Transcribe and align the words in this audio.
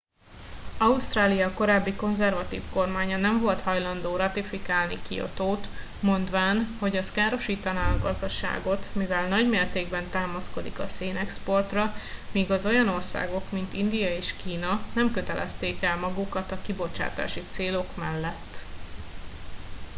ausztrália 0.77 1.51
korábbi 1.53 1.95
konzervatív 1.95 2.61
kormánya 2.73 3.17
nem 3.17 3.41
volt 3.41 3.61
hajlandó 3.61 4.15
ratifikálni 4.15 5.01
kiotót 5.01 5.67
mondván 6.01 6.65
hogy 6.79 6.97
az 6.97 7.11
károsítaná 7.11 7.91
a 7.93 7.99
gazdaságot 7.99 8.87
mivel 8.95 9.27
nagy 9.27 9.49
mértékben 9.49 10.09
támaszkodik 10.09 10.79
a 10.79 10.87
szénexportra 10.87 11.93
míg 12.31 12.51
az 12.51 12.65
olyan 12.65 12.87
országok 12.87 13.51
mint 13.51 13.73
india 13.73 14.15
és 14.15 14.33
kína 14.43 14.85
nem 14.93 15.11
kötelezték 15.11 15.81
el 15.81 15.97
magukat 15.97 16.51
a 16.51 16.61
kibocsátási 16.61 17.43
célok 17.49 17.95
mellett 17.95 18.59